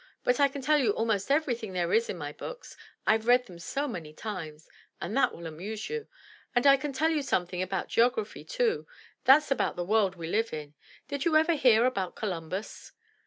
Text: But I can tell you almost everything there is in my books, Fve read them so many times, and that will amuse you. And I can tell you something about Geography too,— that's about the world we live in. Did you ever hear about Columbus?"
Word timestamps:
But 0.23 0.39
I 0.39 0.47
can 0.47 0.63
tell 0.63 0.79
you 0.79 0.93
almost 0.95 1.29
everything 1.29 1.73
there 1.73 1.93
is 1.93 2.09
in 2.09 2.17
my 2.17 2.31
books, 2.33 2.75
Fve 3.05 3.27
read 3.27 3.45
them 3.45 3.59
so 3.59 3.87
many 3.87 4.13
times, 4.13 4.67
and 4.99 5.15
that 5.15 5.31
will 5.31 5.45
amuse 5.45 5.91
you. 5.91 6.07
And 6.55 6.65
I 6.65 6.75
can 6.75 6.91
tell 6.91 7.11
you 7.11 7.21
something 7.21 7.61
about 7.61 7.87
Geography 7.87 8.43
too,— 8.43 8.87
that's 9.25 9.51
about 9.51 9.75
the 9.75 9.85
world 9.85 10.15
we 10.15 10.25
live 10.25 10.53
in. 10.53 10.73
Did 11.07 11.23
you 11.23 11.35
ever 11.37 11.53
hear 11.53 11.85
about 11.85 12.15
Columbus?" 12.15 12.93